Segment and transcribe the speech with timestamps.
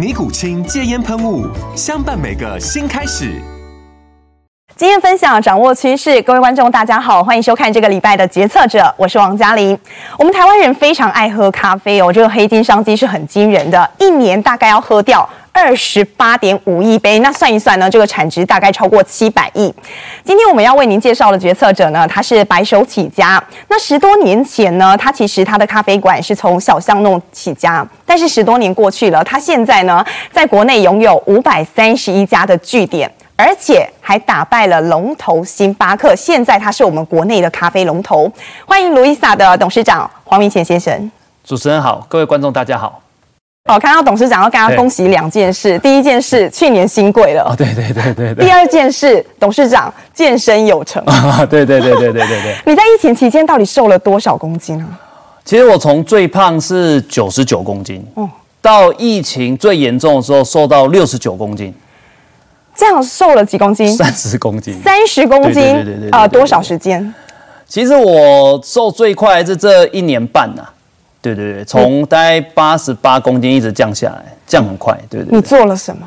[0.00, 1.46] 尼古清戒烟喷雾，
[1.76, 3.38] 相伴每个新开始。
[4.80, 6.22] 经验分享，掌握趋势。
[6.22, 9.78] 各位观众，大家好，欢迎收看这个礼拜的决策者，我是王嘉玲。
[10.18, 19.70] 我们台湾人非常爱喝咖啡哦，这个黑金商机是很惊人的，一年大概要喝掉二十八点五亿杯，那算一算呢，这个产值大概超过七百亿。
[20.24, 23.38] 今天我们要为您介绍的决策者呢，他是白手起家。
[23.68, 30.02] 那十多年前呢，他其实他的咖啡馆是从小巷弄起家，但是十多年过去了，他现在呢，
[30.32, 33.12] 在国内拥有五百三十一家的据点。
[33.40, 38.30] 而且还打败了龙头星巴克，现在他是我们国内的咖啡龙头。
[38.66, 41.10] 欢迎路易莎的董事长黄明贤先生。
[41.42, 43.00] 主持人好，各位观众大家好。
[43.64, 45.78] 哦，看到董事长要跟他恭喜两件事。
[45.78, 47.44] 第一件事，去年新贵了。
[47.44, 48.44] 哦，对对对对对。
[48.44, 51.02] 第二件事，董事长健身有成。
[51.08, 52.56] 啊，对对对对对对对。
[52.66, 54.86] 你在疫情期间到底瘦了多少公斤啊？
[55.46, 58.28] 其实我从最胖是九十九公斤，哦，
[58.60, 61.72] 到疫情最严重的时候瘦到六十九公斤。
[62.80, 63.86] 这样瘦了几公斤？
[63.94, 64.74] 三十公斤。
[64.82, 66.10] 三十公斤，对对对对。
[66.12, 67.12] 呃，多少时间？
[67.68, 70.72] 其实我瘦最快是这一年半呐、啊。
[71.20, 74.98] 对对对，从大概八十八公斤一直降下来，降很快。
[75.10, 75.36] 对对，对。
[75.36, 76.06] 你做了什么？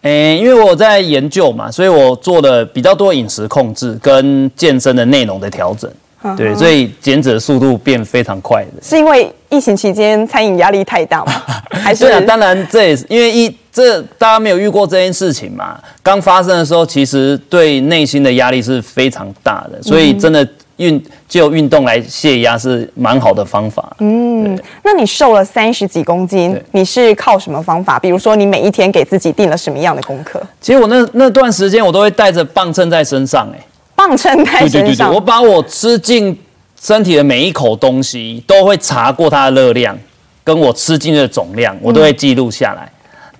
[0.00, 5.88] 诶，因为我在研究嘛，所以我做了比较多饮食控制跟健身的内容的调整。
[6.36, 8.82] 对，所以减脂的速度变非常快的。
[8.82, 11.32] 是因为疫情期间餐饮压力太大吗？
[11.70, 12.06] 还是？
[12.06, 15.80] 对啊，当然这也是因为一这大家没有遇过这件事情嘛。
[16.02, 20.46] 刚发生的时候，其实对内心的压力是非常大的，所以真的
[20.76, 23.96] 运就运动来泄压是蛮好的方法。
[24.00, 27.98] 嗯，那你瘦了三十几公斤，你是靠什么方法？
[27.98, 30.42] 比如说你每一天给自己定了什么样的功课？
[30.60, 33.58] 其实我那那段时间我都会带着磅秤在身上，哎。
[33.94, 36.36] 磅秤在身上，对对对，我把我吃进
[36.80, 39.96] 身体的每一口东西都会查过它的热量，
[40.42, 42.90] 跟我吃进的总量，我都会记录下来。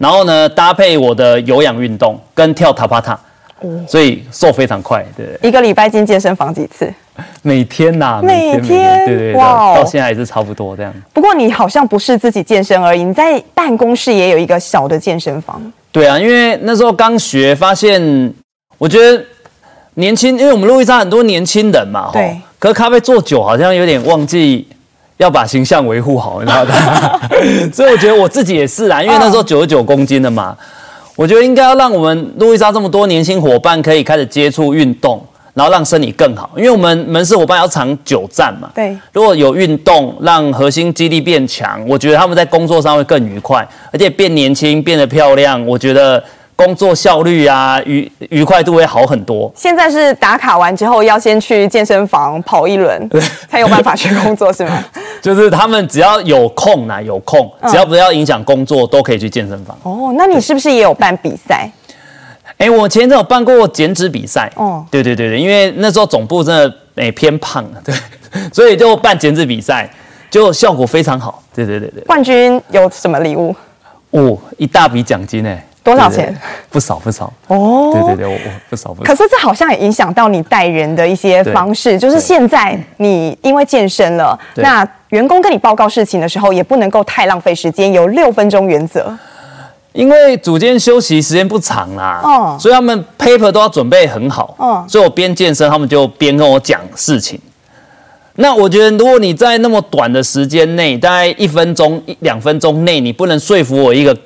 [0.02, 3.16] 然后呢，搭配我的有氧运动跟跳塔帕塔，
[3.86, 5.06] 所以瘦非常快。
[5.16, 6.92] 对，一个礼拜进健身房几次？
[7.42, 10.92] 每天呐，每天，对对对，哇，到现在也是差不多这样。
[11.12, 15.62] 不过你好像不是自己健身而已，你在办公室也有一个小的健身房。
[15.92, 18.34] 对啊，因为那时候刚学，发现
[18.78, 19.24] 我觉得。
[19.94, 22.34] 年轻，因为我们路易莎很多年轻人嘛，对。
[22.58, 24.66] 可是咖啡做久，好像有点忘记
[25.22, 26.72] 要把形象维护好，你知道的？
[27.72, 30.56] 所以我觉得我自己也是啦，因为那时候九十九公斤的嘛，
[31.16, 35.24] 我觉得应该要让我们路易莎这么多年轻伙伴可以开始接触运动，
[35.54, 36.50] 然后让身体更好。
[36.56, 38.96] 因为我们门市伙伴要长久战嘛，对。
[39.12, 45.64] 如果有运动，让核心肌力变强，我觉得他们在工作上会更愉快，而且变年轻，变得漂亮。
[45.66, 46.22] 我觉得。
[46.54, 49.50] 工作效率啊，愉愉快度会好很多。
[49.56, 53.08] 现在是打卡完之后要先去健身房跑一轮，
[53.48, 54.84] 才有办法去工作，是吗？
[55.22, 59.76] 就是他们只要有空呐，有空，只要不要影响工作，都可以去健身房。
[59.82, 61.70] 哦，那你是不是也有办比赛？
[62.58, 64.50] 哎，我前阵有办过减脂比赛。
[64.56, 67.94] 哦，对对对对，因为那时候总部真的哎偏胖， 对，
[68.52, 69.88] 所以就办减脂比赛，
[70.30, 71.42] 就效果非常好。
[71.54, 73.54] 对对对对，冠军有什么礼物？
[74.10, 75.66] 哦，一大笔奖金哎。
[75.82, 76.34] 多少钱？
[76.70, 77.90] 不少不少哦。
[77.92, 79.12] 对对对，我我不少不少。
[79.12, 89.16] 可是这好像也影响到你带人的一些方式，就是现在你因为健身了，那员工跟你报告事情的时候也不能够太浪费时间，有六分钟原则。
[89.92, 97.38] 因为组间休息时间不长啦，哦，所以他们 paper 都要准备很好，嗯，所以我边健身，他们就边跟我讲事情。
[98.36, 104.16] 那我觉得，如果你在那么短的时间内，大概一分钟一两分钟内，你不能说服我一个。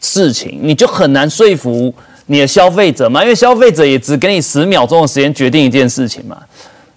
[0.00, 1.92] 事情你就很难说服
[2.26, 6.36] 你的消费者嘛，因为消费者也只给你十秒钟的时间决定一件事情嘛，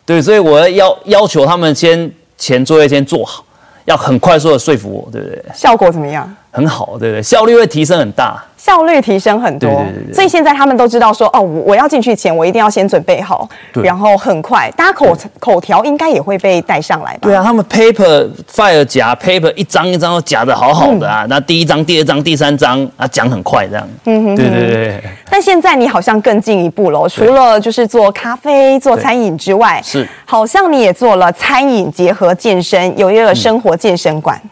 [0.05, 3.45] 对，所以我要要求他们先前作业先做好，
[3.85, 5.43] 要很快速的说服我，对不对？
[5.53, 6.35] 效果怎么样？
[6.51, 7.21] 很好，对不对？
[7.21, 9.69] 效率会提升很大，效率提升很多。
[9.69, 13.47] 对对对对，所以现在他们都知道说，哦，我要进去前，我一定要先准备好，
[13.83, 17.19] 然后很快，大家口口条应该也会被带上来吧？
[17.21, 23.87] 对啊，他们 paper file 夹 paper 一张一张都夹的好好的啊，嗯、那第一张、第二张、第三张啊，讲很快这样。
[24.05, 25.03] 嗯哼，哼，对对对。
[25.29, 34.39] 但现在你好像更进一步了，除了就是做咖啡、做餐饮之外，是好像你也做了餐饮结合健身，有一个生活健身馆。
[34.43, 34.49] 嗯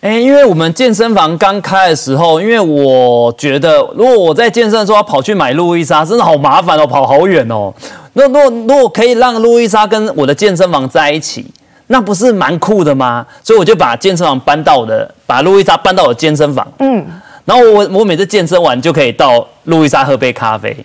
[0.00, 7.74] 哎，因为我们健身房刚开的时候，因为我觉得如果我在健身的时候要跑去买路易莎，真的好麻烦哦，跑好远哦。
[8.12, 11.44] 那如果如果可以让路易莎跟我的健身房在一起，
[11.88, 13.26] 那不是蛮酷的吗？
[13.42, 16.64] 所以我就把健身房搬到我的，把路易莎搬到我的健身房。
[16.78, 17.04] 嗯，
[17.44, 20.76] 然后我我每次健身完就可以到路易莎喝杯咖啡，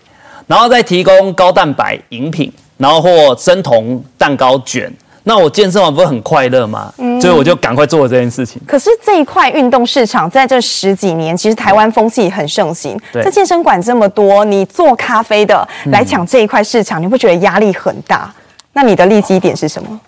[0.48, 4.92] 然后再提供高蛋白饮品，然后或生酮蛋糕卷。
[5.24, 6.94] 那我健身完不是很快乐吗？
[6.98, 8.62] 嗯，所以我就赶快做了这件事情。
[8.68, 13.00] 可是这一块运动市场在这十几年，其实台湾风气很盛行。
[13.12, 18.34] 对，这健身馆这么多，你做咖啡的来抢这一块市场，嗯、你会觉得压力很大？
[18.74, 20.00] 那你的利基点是什么？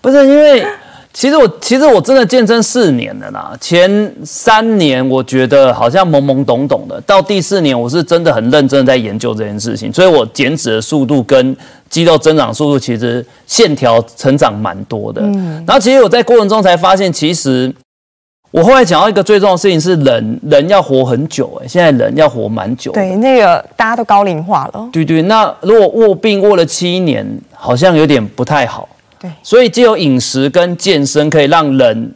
[0.00, 0.66] 不是因为。
[1.12, 11.56] 其实我其实我真的健身四年了啦，前三年我觉得好像懵懵懂懂的，到第四年我是真的很认真在研究这件事情，所以我减脂的速度跟
[11.90, 15.20] 肌肉增长速度其实线条成长蛮多的。
[15.20, 17.70] 嗯，然后其实我在过程中才发现，其实
[18.52, 22.92] 我后来讲到一个最重要的事情是人人要活很久，哎，现在人要活蛮久。
[22.92, 24.88] 对，那个大家都高龄化了。
[24.92, 28.88] 对对，那如果卧病卧了七年，好像有点不太好。
[29.20, 32.14] 对，所以只有饮食跟健身可以让人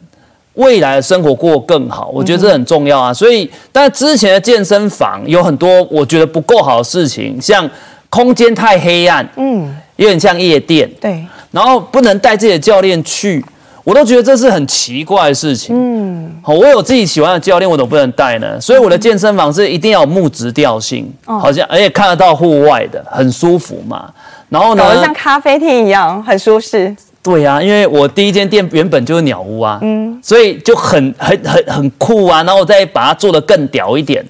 [0.55, 3.13] 未来的生活过得更好，我觉得这很重要啊。
[3.13, 7.69] 所以，但之前的健身房有很多我觉得不够好的事情，像
[8.15, 11.21] 空间太黑暗，嗯，有点像夜店，对。
[11.51, 13.43] 然后不能带自己的教练去，
[13.83, 15.75] 我都觉得这是很奇怪的事情。
[15.77, 18.59] 嗯，好，我有自己喜欢的教练，我都不能带呢。
[18.61, 24.09] 所以我的健身房是一定要有木质调性，好像而且看得到户外的，很舒服嘛。
[24.47, 26.95] 然后呢，像咖啡厅一样，很舒适。
[27.21, 32.43] 对呀、啊，因为我第一间店原本就是鸟屋啊，嗯，所以就很很很很酷啊。
[32.43, 34.23] 然后我再把它做得更屌一点，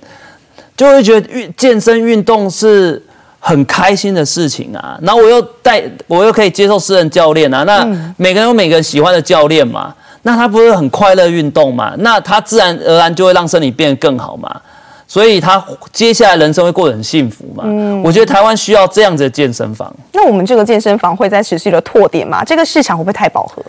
[0.76, 3.02] 就会觉得运健身运动是
[3.48, 4.98] 很开心的事情啊。
[5.04, 7.64] 然后我又带，我又可以接受私人教练啊。
[7.64, 7.86] 那
[8.18, 9.94] 每个人有每个人喜欢的教练嘛，
[10.24, 11.94] 那他不是很快乐运动嘛？
[12.00, 14.60] 那他自然而然就会让身体变得更好嘛。
[15.08, 15.64] 所以他
[15.94, 17.64] 接下来人生会过得很幸福嘛？
[17.68, 19.96] 嗯，我觉得台湾需要这样子的健身房。
[20.12, 22.44] 那我们这个健身房会在持续的拓点吗？
[22.44, 23.64] 这个市场会不会太饱和？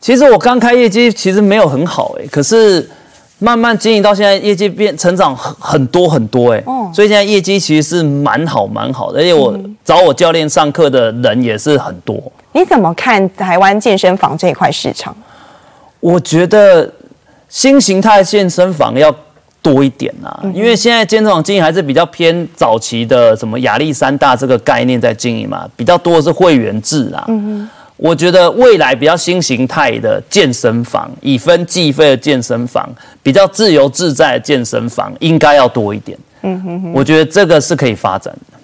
[0.00, 2.90] 其实我刚开业绩其实没有很好哎，可是
[3.44, 6.62] 慢慢经营到现在，业绩变成长很很多很多哎。
[6.64, 9.54] 哦，所以现在业绩其实是蛮好蛮好的，而且我
[9.84, 12.20] 找我教练上课的人也是很多。
[12.52, 15.14] 你怎么看台湾健身房这一块市场？
[16.00, 16.90] 我觉得
[17.48, 19.14] 新形态健身房要。
[19.64, 27.26] 多一点啊，因为现在健身房经营还是比较偏早期的，什么亚历山大这个概念在经营嘛，比较多的是会员制啊。
[27.96, 32.88] 我觉得未来比较新形态的健身房，以分计费的健身房，
[33.22, 36.18] 比较自由自在的健身房，应该要多一点。
[36.42, 38.54] 嗯哼哼，我觉得这个是可以发展的。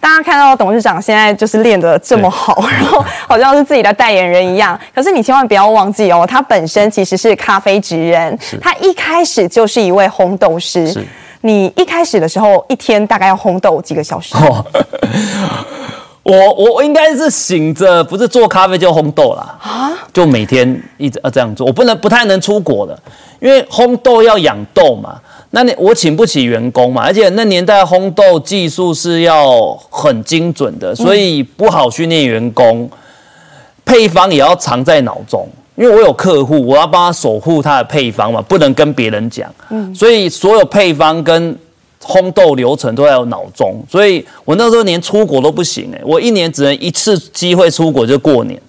[0.00, 4.78] 大家看到董事长现在就是练得这么好，然后好像是自己的代言人一样。
[4.92, 10.88] 可是你千万不要忘记哦，他本身其实是咖啡职人，是他一开始就是一位烘豆师。
[10.88, 11.06] 是
[11.42, 14.34] 你一开始的时候，一天大概要烘豆几个小时？
[14.42, 14.64] 哦、
[16.22, 19.58] 我我应该是醒着，不是做咖啡就烘豆啦。
[19.60, 22.98] 啊，就每天一直要这样做，我不能不太能出国的，
[23.40, 25.20] 因为烘豆要养豆嘛。
[25.50, 32.88] 那你我请不起员工嘛，而且那年代烘豆技术是要很精准的，所以不好训练员工。
[33.84, 39.52] 配方也要藏在脑中，因为我有客户，我要帮他守护他的配方嘛，不能跟别人讲。
[39.70, 41.58] 嗯，所以所有配方跟
[42.02, 48.60] 烘豆流程都在我脑中，所以我那时候连出国都不行哎，我一年只能一次机会出国就过年，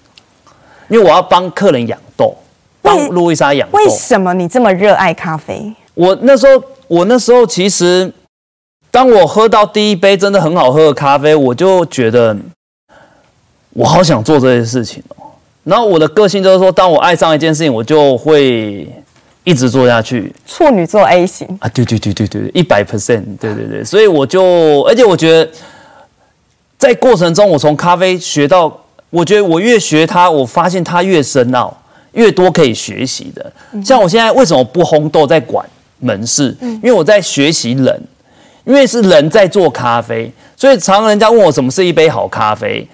[0.88, 2.34] 因为我要帮客人养豆，
[2.80, 3.78] 帮路易莎养豆。
[3.78, 5.74] 为什么你这么热爱咖啡？
[5.94, 6.62] 我那时候。
[6.86, 8.12] 我那时候其实，
[8.90, 12.36] 当我喝到第一杯真的很好喝的咖啡，我就觉得
[13.70, 15.32] 我好想做这件事情哦。
[15.64, 18.86] 然后我的个性就是说，当我爱上一件事情，我就会
[19.44, 20.34] 一直做下去。
[20.46, 23.84] 处女座 A 型啊，对对对对对，一百 percent，对对对。
[23.84, 25.50] 所以我就，而且我觉得，
[26.76, 28.76] 在过程中，我从咖啡学到，
[29.10, 31.76] 我觉得我越学它，我发现它越深奥，
[32.12, 33.52] 越多可以学习的。
[33.84, 35.64] 像我现在为什么不烘豆在管？
[36.00, 38.02] 门市，因为我在学习人，
[38.64, 42.86] 因为是人在做咖啡，所以常常人家问我什么是一杯好咖啡。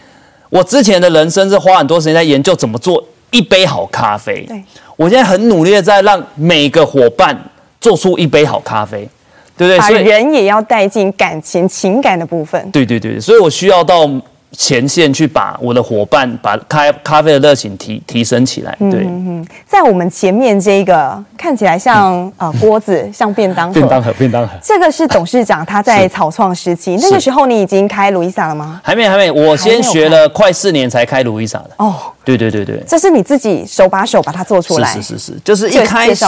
[0.49, 4.45] 我之前的人生是花很多时间在研究怎么做一杯好咖啡。
[4.47, 4.63] 对，
[5.01, 7.35] 我现在很努力的在让每个伙伴
[7.81, 9.09] 做出一杯好咖啡，
[9.57, 9.81] 对不对？
[9.89, 12.71] 所以人也要带进感情、情感的部分。
[12.71, 14.07] 对对对，所以我需要到。
[14.53, 18.77] 前线去把我的伙伴把咖咖啡的热情提提升起来。
[18.79, 23.75] 对，嗯，在我们前面这个看起来像啊锅子，像便当盒。
[23.75, 24.53] 便当盒，便当盒。
[24.63, 28.81] 这个是董事长他在草创时期，那个时候你已经开路易莎了吗？
[28.83, 29.31] 还没，还没。
[29.31, 31.71] 我先学了快四年才开路易莎的。
[31.77, 32.83] 哦，对对对对。
[32.89, 34.93] 这是你自己手把手把它做出来。
[34.95, 36.27] 是是是，就是一开始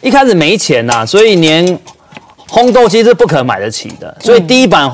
[0.00, 1.64] 一开始没钱呐，所以连
[2.48, 4.90] 烘豆机是不可能买得起的，所以第一版。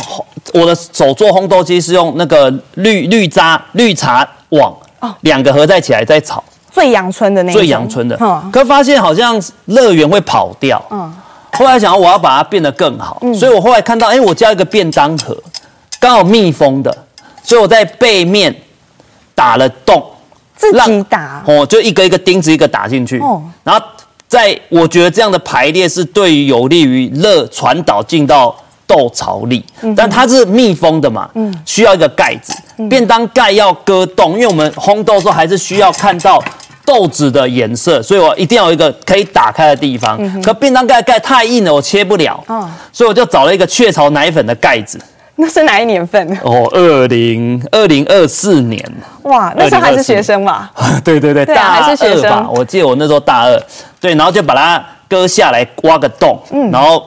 [0.55, 8.17] 我的手做烘豆机是用那个绿绿渣绿茶网哦，两个合在一起来在炒，最阳春的那种，最阳春的。
[8.21, 10.83] 嗯，可发现好像乐园会跑掉。
[10.90, 11.12] 嗯，
[11.52, 15.37] 后来想我要把它变得更好，嗯，所以我后来看到，哎，我加一个便当盒，
[16.00, 16.97] 刚好密封的，
[17.43, 18.55] 所以我在背面
[19.35, 20.05] 打了洞，
[20.57, 21.43] 自己打？
[21.47, 23.85] 哦，就一个一个钉子一个打进去，哦，然后
[24.26, 28.57] 在我觉得这样的排列是对于有利于热传导进到。
[28.88, 29.62] 豆槽里，
[29.95, 32.54] 但它是密封的嘛，嗯，需要一个盖子。
[32.88, 36.42] 便当盖要割洞，因为我们烘豆的时候还是需要看到
[36.87, 40.18] 豆子的颜色，所以我一定要有一个可以打开的地方。
[40.40, 42.42] 可便当盖盖太硬了，我切不了，
[42.90, 44.99] 所以我就找了一个雀巢奶粉的盖子。
[45.37, 46.26] 那是哪一年份？
[46.42, 48.83] 哦，二零二零二四年。
[49.25, 50.73] 哇，那时候还是学生吧？
[51.04, 52.49] 对对对，大二吧？
[52.50, 53.62] 我记得我那时候大二，
[54.00, 57.04] 对，然后就把它割下来，挖个洞，嗯，然后。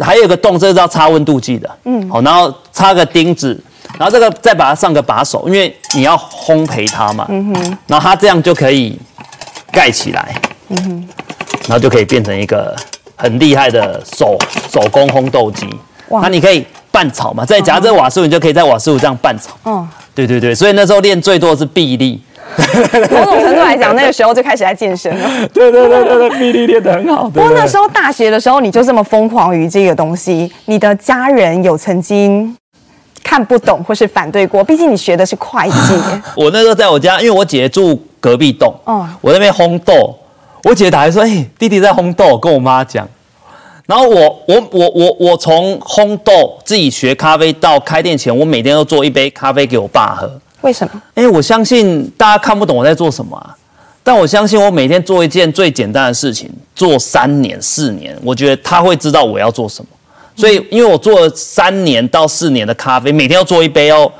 [0.00, 3.58] 还有一个洞，这是要插温度计的，嗯，好，然后插个钉子，
[3.98, 8.98] 然后这个再把它上个把手，因为你要烘焙它嘛，嗯哼，然后它这样就可以
[9.70, 10.34] 盖起来，
[10.68, 11.08] 嗯哼，
[11.68, 12.74] 然后就可以变成一个
[13.16, 14.38] 很厉害的手
[14.70, 15.66] 手工烘豆机，
[16.08, 22.22] 哇，那你可以拌炒嘛，再夹这瓦斯炉，你就可以在瓦斯炉这样拌炒，哦，对对对，所以那时候练最多的是臂力。
[23.10, 25.28] 某种程度来讲，那个时候就开始在健身了。
[25.54, 27.28] 对对对对对，臂力练得很好。
[27.28, 32.54] 不过那时候大学的时候，你就这么疯狂于这个东西，你的家人有曾经
[33.22, 34.62] 看不懂或是反对过？
[34.62, 35.94] 毕竟你学的是会计。
[36.36, 40.14] 我那时候在我家，因为我姐住隔壁栋，哦，我那边烘豆，
[40.64, 43.08] 我姐打来说：“哎，弟弟在烘豆。”跟我妈讲。
[43.86, 50.30] 然后我我我我我从烘豆自己学咖啡到开店前，我每天都做一杯咖啡给我爸喝。
[50.62, 51.02] 为什么？
[51.14, 53.54] 因为我相信大家看不懂我在做什么啊，
[54.02, 59.88] 但我相信我每天做一件最简单的事情，做三年四年，我觉得他会知道我要做什么。
[60.34, 64.10] 所以，因为我做了三年到四年的咖啡，每天要做一杯哦，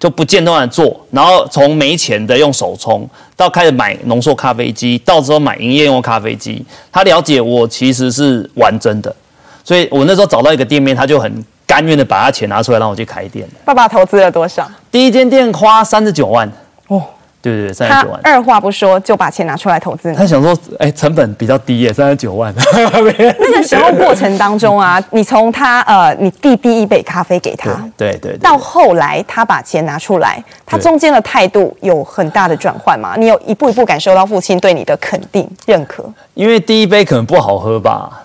[0.00, 0.98] 就不间断的做。
[1.10, 9.14] 然后从没钱的用手冲，到开始买浓缩咖啡机，到时候买营业用咖啡机，他了解我其实是玩真的。
[9.62, 11.44] 所以我那时候找到一个店面，他就很。
[11.68, 13.46] 甘愿的把他钱拿出来让我去开店。
[13.62, 14.66] 爸爸投资了多少？
[14.90, 16.50] 第一间店花三十九万。
[16.86, 17.02] 哦，
[17.42, 18.18] 对对对，三十九万。
[18.24, 20.10] 二话不说就把钱拿出来投资。
[20.14, 22.54] 他想说，哎、欸，成本比较低耶，三十九万。
[22.72, 33.14] 那个时候过程当中啊，你从他呃，你递第一杯咖啡给他，对对，对，对，到后来他把钱拿出来，他中间的态度有很大的转换嘛？
[33.18, 36.02] 你有一步一步感受到父亲对你的肯定认可？
[36.32, 38.24] 因为第一杯可能不好喝吧，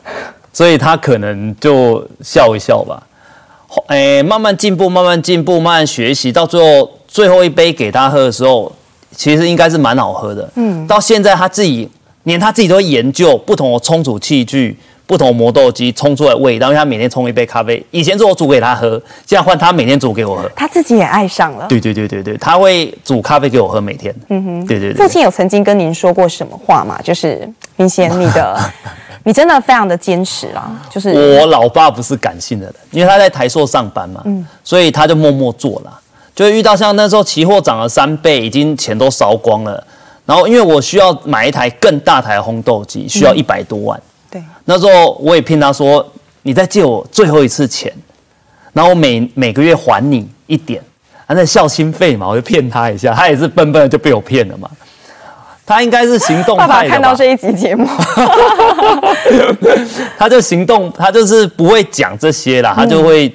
[0.54, 3.04] 所以他可能就笑一笑吧。
[3.88, 8.72] 哎，慢慢进步，慢慢进步，慢慢学习，到最后最后一杯给他喝的时候，
[9.16, 10.50] 其实应该是蛮好喝的。
[10.56, 11.90] 嗯，到现在他自己
[12.24, 17.84] 连他自己都会研究不同的冲煮器具、不同的磨豆机冲出来的味道，因为他每天冲一杯咖啡。
[17.92, 18.92] 以前是我煮给他喝，
[19.26, 20.50] 现在换他每天煮给我喝。
[20.56, 21.68] 他自己也爱上了。
[21.68, 24.14] 对对对对对，他会煮咖啡给我喝，每天。
[24.30, 24.98] 嗯哼，对对对。
[24.98, 27.00] 父亲有曾经跟您说过什么话吗？
[27.04, 28.60] 就是明显你的。
[29.26, 30.70] 你真的非常的坚持啊！
[30.90, 36.00] 就是我老爸不是感性的人，因为他在台塑上班嘛，嗯，所以他就默默做了。
[36.36, 39.82] 就遇到像那时候期货涨了三倍，已经钱都烧光了。
[40.26, 44.02] 然后因为我需要买一台更大台的烘豆机，需要一百多万。
[44.30, 46.06] 对，那时候我也骗他说
[46.44, 47.94] ：“你再借我最后一次钱，
[48.74, 50.82] 然后我每每个月还你一点，
[51.28, 54.70] 啊，那孝心费嘛。”我就骗他一下，他也是笨笨的就被我骗了嘛。
[55.66, 56.76] 他应该是行动派的吧？
[56.76, 57.88] 爸爸看到这一集节目，
[60.18, 63.34] 他就行动，他就是不会讲这些啦，他就会，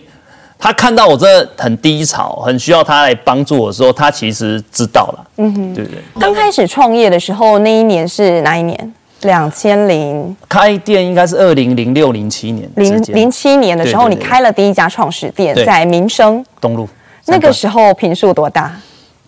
[0.58, 5.26] 他看到我这很低潮，很需要他来帮助我的时候，他其实知道了。
[5.36, 6.00] 嗯哼，对不对？
[6.20, 8.94] 刚开始创业的时候，那一年是哪一年？
[9.22, 12.70] 两千零开店应该是二零零六零七年。
[12.76, 16.88] 零零七年的时候，你开了第一家创始店，在民生东路。
[17.26, 18.72] 那个时候坪数多大？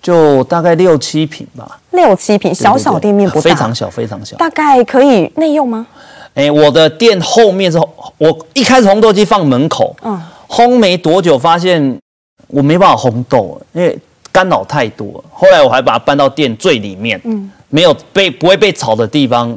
[0.00, 4.36] 就大概六七坪吧，六七坪，小小店面不大，非常小，非常小。
[4.36, 5.86] 大概可以内用吗？
[6.34, 7.78] 哎，我的店后面是，
[8.18, 11.98] 我一开始烘豆机放门口，嗯，烘没多久发现
[12.46, 13.98] 我没办法烘豆，因为
[14.32, 15.22] 干扰太多。
[15.32, 19.48] 后来我还把它搬到店最里面，嗯，没有被不会被吵的地方，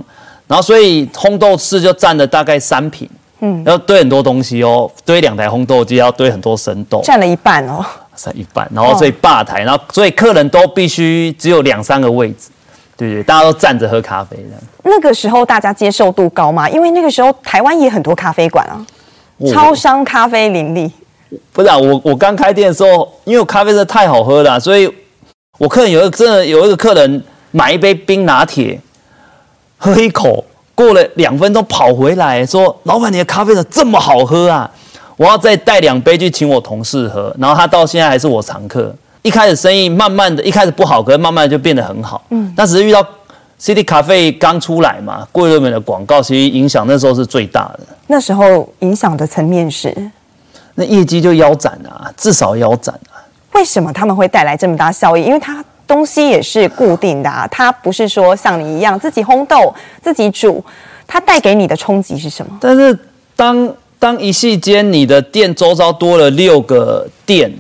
[0.48, 3.08] 然后所以烘豆室就占了大概三坪，
[3.40, 8.68] 嗯，要堆很多东西哦，堆两台烘豆机，要堆很多生豆，占了一半哦，占一半。
[8.74, 12.50] 然后所以吧台，然后所以客人都必须只有两三个位置，
[13.08, 14.62] 对对，大家都站着喝咖啡这样。
[14.84, 16.70] 那个时候大家接受度高吗？
[16.70, 18.86] 因为那个时候台湾也很多咖啡馆啊，
[19.52, 20.92] 超商咖啡林立。
[21.52, 24.92] 不是啊，我我刚开店的时候，因为咖啡真的太好喝了，所以
[25.58, 28.80] 我客人有一个真的有一个客人买一杯冰拿铁。
[29.78, 30.42] 喝一口，
[30.74, 34.72] 过了两分钟跑回来说：“老板，你的咖啡怎么这么好喝啊？
[35.18, 38.96] 我要再带两杯去请我同事喝。”然后他到现在还是我常客。
[39.24, 42.24] 一开始生意慢慢的，一开始不好，可是慢慢的就变得很好。
[42.30, 43.04] 嗯，那只是遇到
[43.60, 47.80] City 咖啡刚出来嘛，贵乐美的广告其实影响那时候是最大的。
[48.08, 49.92] 那时候影响的层面是，
[50.76, 53.18] 那业绩就腰斩啊，至少腰斩啊。
[53.54, 55.24] 为什么他们会带来这么大效益？
[55.24, 55.64] 因为它。
[55.86, 60.64] 东西也是固定的啊，它不是说像你一样自己烘豆、自己煮，
[61.06, 62.58] 它带给你的冲击是什么？
[62.62, 62.98] 但是
[63.36, 67.52] 当当一夕间你的店周遭多了六个店，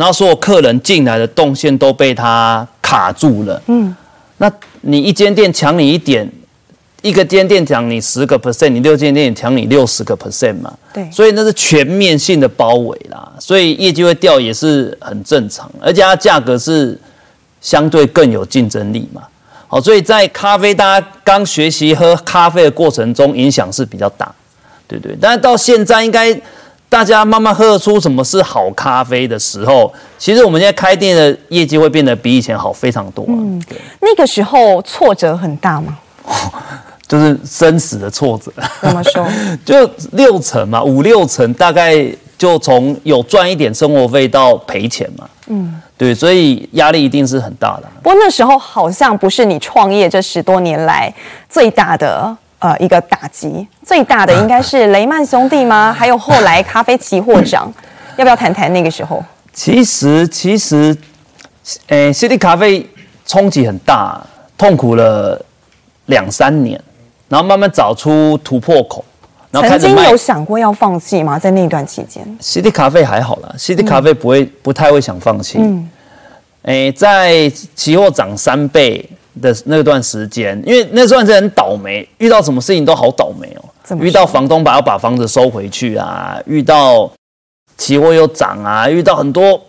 [0.00, 3.94] 然后所有客人进来的动线都被他卡住了，嗯，
[4.38, 6.26] 那你一间店抢你一点，
[7.02, 16.98] 一个间店抢你十个 percent，你六间店抢你六十个 percent 嘛，对，所以那是全面性的包围啦，所以业绩会掉也是很正常，而且它价格是。
[17.62, 19.20] 相对更有竞争力嘛，
[19.68, 24.34] 好，所以在咖啡大家刚学习喝咖啡的过程中，影响是比较大，
[24.88, 25.14] 对对。
[25.20, 26.34] 但是到现在，应该
[26.90, 33.24] 大家慢慢喝得出什么是好咖啡的时候，其实我们现在开店的业绩会变得比以前好非常多。
[33.28, 33.78] 嗯，对。
[34.00, 35.96] 那个时候挫折很大吗？
[37.06, 38.52] 就是生死的挫折。
[38.80, 39.26] 怎么说？
[39.64, 42.06] 就六成嘛，五六成，大概
[42.36, 45.28] 就从有赚一点生活费到赔钱嘛。
[45.46, 45.80] 嗯。
[45.96, 47.82] 对，所以压力一定是很大的。
[48.02, 51.12] 不过那时候好像不是你创业这十多年来
[51.48, 55.92] 最大的呃一个打击，最大的应该是雷曼兄弟吗？
[55.96, 57.70] 还有后来咖啡期货涨，
[58.16, 59.22] 要不要谈谈那个时候？
[59.52, 60.96] 其实其实，
[61.88, 62.88] 诶，City 咖啡
[63.26, 64.24] 冲击很大，
[64.56, 65.44] 痛苦了
[66.06, 66.80] 两三年，
[67.28, 69.04] 然后慢慢找出突破口。
[69.52, 71.36] 曾经有想过要放弃吗？
[71.36, 75.58] 在那段期间，City 咖啡还好啦，City 咖啡不会、嗯、不太会想放弃。
[75.58, 75.90] 嗯，
[76.62, 79.04] 诶，在期货涨三倍
[79.40, 83.96] 的那段时间，因为那段时间很倒霉，遇到什么事情都好倒霉哦。
[84.00, 87.10] 遇到房东把要把房子收回去啊，遇到
[87.76, 89.60] 期货又涨啊，遇到很多。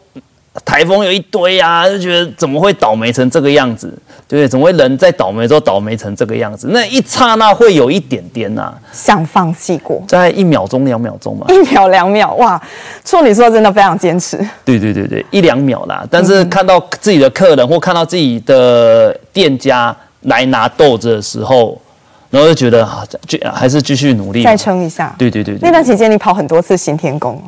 [0.65, 3.87] 台风有一堆啊，就觉得怎么会倒霉成这个样子？
[4.27, 4.47] 对不对？
[4.47, 6.67] 怎么会人在倒霉之后倒霉成这个样子？
[6.71, 12.61] 那一刹那会有一点点呐、啊，想放弃过，在一秒钟、两秒钟嘛， 一秒两秒，哇！
[13.05, 14.37] 处女座真的非常坚持。
[14.65, 16.05] 对对对对，一两秒啦。
[16.11, 21.81] 但是看到自己的客人或看到自己的店家来拿豆子的时候，
[22.29, 25.15] 然后就觉得啊，就还是继续努力，再撑一下。
[25.17, 27.41] 对对对，对，那段期间你跑很多次行天宫。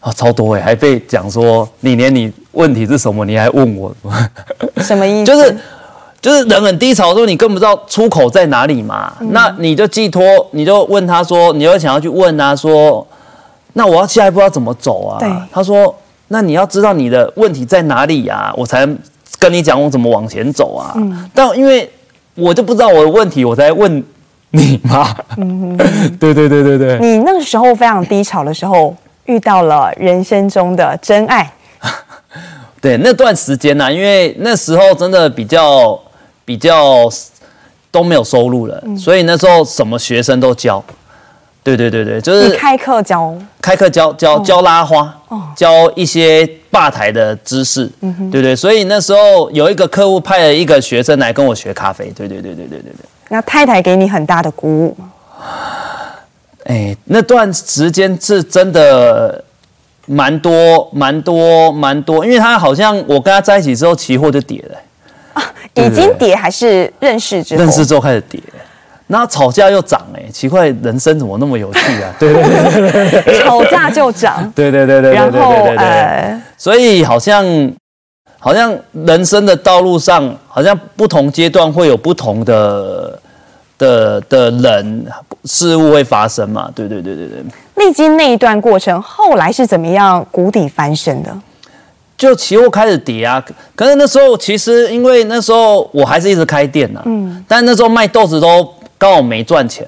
[0.00, 3.92] 啊，超多哎，还被讲说你连你问题是什么，你还问我，
[4.78, 5.24] 什么意思？
[5.24, 5.56] 就是
[6.20, 9.12] 就是人很低潮的时候，你根本不知道出口在哪里嘛。
[9.20, 13.04] 嗯、那你就寄托，你就问他说，你又想要去问他说，
[13.72, 15.48] 那我要下一步要怎么走啊？
[15.52, 15.92] 他说，
[16.28, 18.88] 那你要知道你的问题在哪里呀，我才
[19.38, 20.92] 跟你讲我怎么往前走啊。
[20.96, 21.90] 嗯，但因为
[22.36, 24.02] 我就不知道我的问题，我才问
[24.50, 25.14] 你嘛。
[25.36, 25.76] 嗯，
[26.20, 26.98] 对对对对对。
[27.00, 28.94] 你那个时候非常低潮的时候。
[29.28, 31.52] 遇到了人生中的真爱，
[32.80, 35.98] 对那段时间呢、啊，因为那时候真的比较
[36.46, 37.08] 比较
[37.90, 40.82] 都没有收入了，嗯、所以那时候什么学生都教，
[41.62, 47.90] 对对对对，就是开课教，开课教教教拉花，哦、教一些吧台的知识，
[48.32, 53.04] 对对，所以那时候有一个客户派了一个学生来跟我学咖啡，对对对对对对对。
[53.28, 55.12] 那太太给你很大的鼓舞吗？
[56.68, 59.42] 哎，那段时间是真的
[60.04, 64.78] 蛮多、蛮多、蛮多，因为他好像我跟他在一起之后，期货就跌了。
[65.32, 67.62] 啊，已经跌还是认识之后？
[67.62, 68.38] 认识之后开始跌，
[69.06, 72.14] 然后吵架又涨，哎，奇怪，人生怎么那么有趣啊？
[72.20, 75.38] 对对对，吵架就涨，对对对对，然后
[75.78, 77.46] 呃，所以好像
[78.38, 83.18] 好像人生的道路上，好像不同阶段会有不同的。
[83.78, 85.06] 的的人
[85.44, 86.70] 事物会发生嘛？
[86.74, 87.44] 对对对对对。
[87.76, 91.34] 历经那一段过程，后来是怎么样谷底翻身的？
[92.16, 93.40] 就期货开始跌啊，
[93.76, 99.86] 可是那时候其实因为那时候我还是一直开店呐、啊，嗯，但那时候卖豆子都刚好没赚钱，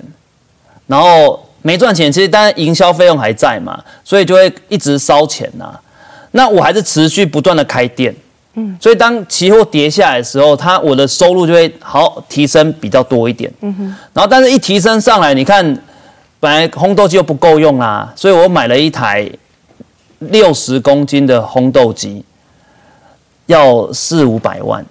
[0.86, 5.80] 然后没赚钱，其实但营销费用还在嘛，所以就会一直烧钱呐、啊。
[6.30, 8.14] 那我还是持续不断的开店，
[8.60, 13.50] 嗯，所以当期货跌下来的时候，它我的收入就会好提升比较多一点。
[13.60, 15.64] 嗯哼，然后但是一提升上来，你看
[16.38, 19.28] 本来烘豆机又不够用啦，所以我买了一台
[20.18, 22.24] 六十公斤的烘豆机，
[23.46, 24.84] 要四五百万。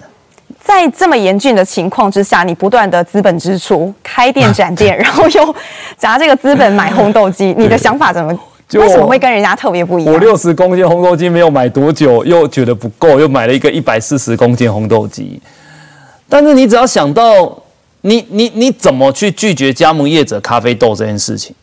[0.61, 5.55] 在这么严峻的情况之下，你不断的资本支出，开店 展店，然后又
[5.97, 8.37] 砸这个资本买烘豆机，你的想法怎么？
[8.73, 10.13] 为什么会跟人家特别不一样？
[10.13, 15.41] 我六十公斤烘豆机没有买多久，又觉得不够，又买了一个一百四十公斤烘豆机。
[16.27, 17.57] 但是你只要想到
[18.01, 21.55] 你你你怎么去拒绝加盟业者咖啡豆这件事情？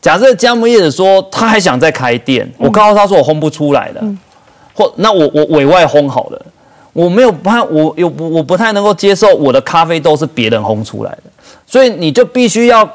[0.00, 4.18] 假设加盟业者说他还想再开店，我告诉他说我烘不出来了，嗯、
[4.74, 6.46] 或那我我委外烘好了。
[6.94, 11.22] 我没有办法，我有不我不太能够接受我的咖啡豆是别人烘出来的，
[11.66, 12.86] 所以你就必须要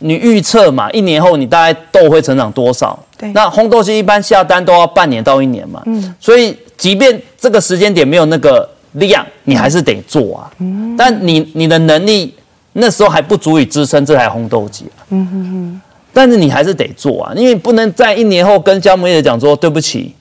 [0.00, 2.98] 你预测嘛，一年后你大概豆会成长多少？
[3.16, 12.34] 对，那烘豆机一般下单都要半年到一年嘛，嗯，所以即便这个时间点没有那个量，你还是得做啊，嗯，但你你的能力
[12.74, 15.80] 那时候还不足以支撑这台烘豆机啊，嗯哼哼，
[16.12, 20.14] 但是你还是得做啊，因为不能在一年后跟加盟业者讲说对不起。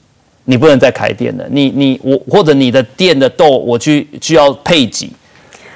[0.50, 5.12] 你不能再开店了，你你我或者你的店的豆，我去需要配给。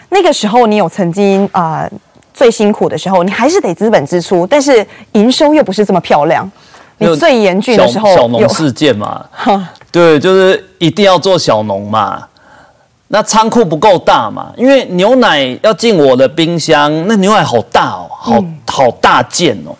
[0.08, 1.92] 那个时候你有曾经啊、呃、
[2.42, 6.50] 最辛苦的时候，你还是得资本支出，但是营收又不是这么漂亮。
[6.98, 9.24] 你最严峻的时候，小农事件嘛，
[9.92, 12.28] 对，就是一定要做小农嘛。
[13.10, 19.76] 那仓库不够大嘛，因为牛奶要进我的冰箱，那牛奶好大哦，好、嗯、好大件哦。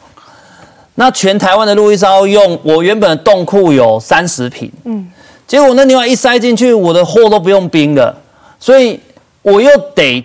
[0.94, 5.10] 那全台湾的路易莎要用我原本的冻库有三十瓶，嗯，
[5.48, 8.16] 结果那牛奶一塞进去，我的货都不用冰了，
[8.60, 9.00] 所以
[9.42, 10.24] 我又得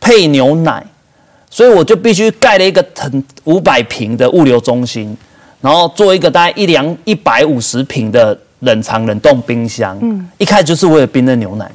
[0.00, 0.86] 配牛奶，
[1.50, 5.16] 所以我就必须盖了一个很五百平的物流中心，
[5.60, 11.70] 然后做一个大概一两一百五十平的冷藏冷冻冰箱，嗯，一开始就是为了冰的牛奶。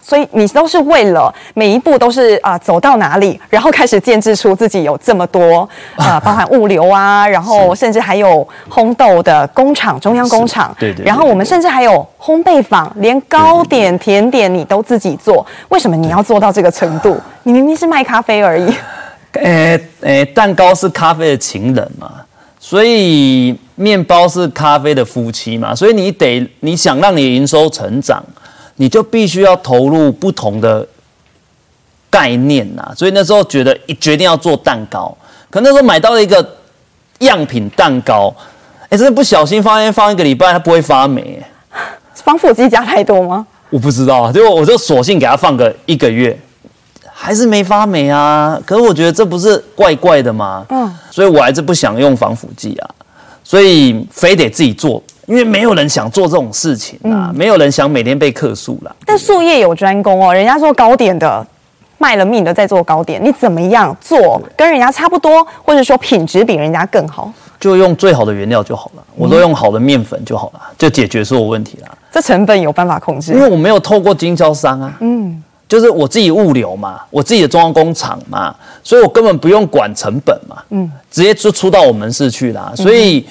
[0.00, 11.06] 所以你都是为了每一步都是啊、呃、走到哪里，然后开始建制出自己有这么多 啊、呃，包含物流啊，然后甚至还有烘豆的工厂，中央工厂，对对，对。
[11.06, 17.18] 然后我们甚至还有烘焙坊，连糕点甜点你都自己做，为什么你要做到这个程度？
[17.42, 18.72] 你明明是卖咖啡而已。
[19.34, 22.12] 诶诶，蛋糕是咖啡的情人嘛，
[22.58, 28.22] 所以面包是咖啡的夫妻嘛，所以你得你想让你营收成长。
[28.76, 30.84] 你就必须要投入不同的
[32.10, 35.16] 概念呐，所以那时候觉得一决定要做蛋糕，
[35.48, 36.44] 可那时候买到了一个
[37.20, 38.34] 样品蛋糕，
[38.88, 41.40] 哎，真的不小心发现放一个礼拜它不会发霉，
[42.16, 43.46] 防腐剂加太多吗？
[43.70, 46.36] 我不知道啊，结果我就索性给它放个一个月，
[47.24, 48.60] 还是没发霉啊。
[48.66, 50.64] 可是我觉得这不是怪怪的吗？
[50.68, 52.90] 嗯，所以我还是不想用防腐剂啊，
[53.42, 55.02] 所以非得自己做。
[55.26, 58.94] 因为没有人想做这种事情啊，嗯、没有人想每天被克数啦。
[59.06, 61.46] 但术业有专攻哦，人家做糕点的
[61.96, 67.32] 卖了命的在做糕点，你怎么样做跟人家差不多，或者说品质比人家更好？
[67.58, 71.88] 就用最好的原料就好了，我都用好的面粉就好了，就解决所有问题了。
[72.12, 73.32] 这成本有办法控制？
[73.32, 83.18] 因为我没有透过经销商啊，嗯，就是我自己物流嘛，我自己的中央工厂嘛，所以我根本不用管成本嘛，嗯，直接就出到我们市去啦，所以。
[83.18, 83.24] 嗯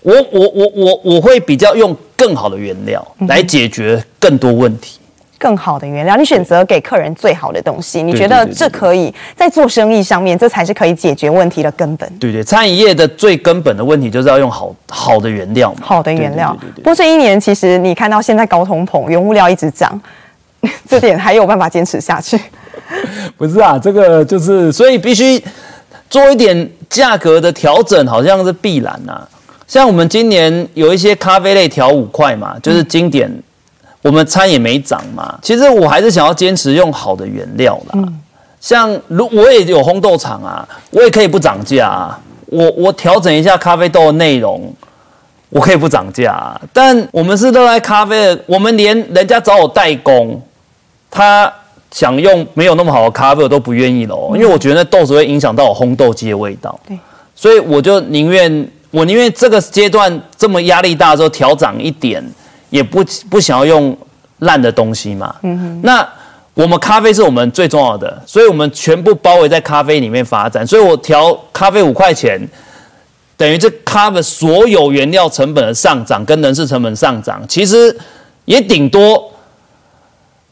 [0.00, 4.96] 我我我我我会比较用更好的原料来解决更多问题。
[5.36, 12.08] 更好的原料，你选择给客人最好的东西，你觉得这可以在做生意上面，这才是可以解决问题的根本。
[12.18, 15.74] 对对，餐饮业的最根本的问题就是要用好好的原料。
[15.80, 16.56] 好的原料。
[16.76, 20.00] 不过这一年其实你看到现在高通膨，原物料一直涨，
[20.88, 22.40] 这点还有办法坚持下去？
[23.36, 25.42] 不是啊，这个就是所以必须
[26.08, 29.28] 做一点价格的调整，好像是必然呐、啊。
[29.66, 33.42] 像我们今年有一些咖啡类调五块嘛，就是经典，嗯、
[34.02, 35.38] 我们餐也没涨嘛。
[35.42, 37.92] 其实我还是想要坚持用好的原料啦。
[37.92, 38.20] 嗯、
[38.60, 42.18] 像如我也有烘豆厂啊，我也可以不涨价啊。
[42.46, 44.74] 我我调整一下咖啡豆的内容，
[45.50, 46.58] 我可以不涨价啊。
[46.72, 50.40] 但我们是热爱咖啡的，我们连人家找我代工，
[51.10, 51.52] 他
[51.90, 56.78] 想用没有那么好的咖啡，我都不愿意了，因为我觉得那豆子会影响到我烘豆机的味道。
[56.86, 56.98] 对，
[57.34, 58.70] 所以我就宁愿。
[58.90, 62.24] 我宁愿这个阶段这么压力大的时候调涨一点，
[62.70, 63.94] 也不不想要用
[64.38, 65.36] 烂的东西嘛。
[65.42, 65.80] 嗯哼。
[65.84, 66.08] 那
[66.54, 70.66] 我们咖啡是我们最重要的，所以我们全部包围在咖啡里面发展。
[70.66, 72.40] 所以我调咖啡五块钱，
[73.36, 77.94] 等于这 cover 所有原料成本的上涨跟人事成本上涨，其实
[78.46, 79.30] 也顶多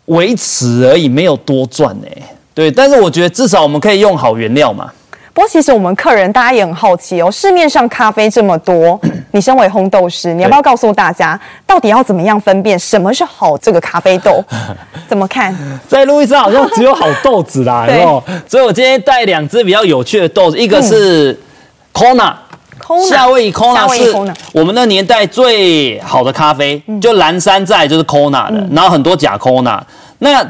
[0.07, 2.07] 维持而已，没有多赚呢。
[2.55, 4.91] 对，但是我觉得至少我们可以用好原料嘛。
[5.35, 7.31] 不过，其实我们客人大家也很好奇哦。
[7.31, 8.99] 市面上咖啡这么多，
[9.33, 14.43] 你身为烘豆师，你要不要告诉大家，到底要怎么样分辨什么是好这个咖啡豆？
[15.07, 15.55] 怎么看？
[15.87, 18.03] 在路易莎好像只有好豆子啦，对
[18.49, 21.39] 所以我今天带两只比较有趣的豆子，一个是
[21.93, 22.33] Kona。
[23.09, 24.13] 夏威夷 Kona 是
[24.53, 29.81] 我们那年代最好的咖啡，就蓝山寨就是 Kona 的，然后很多假 Kona。
[30.19, 30.45] 那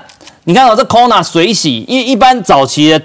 [0.44, 3.03] 你看到这 Kona 水洗，因为一般早期的